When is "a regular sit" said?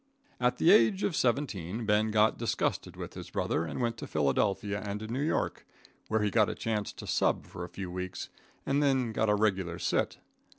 9.29-10.17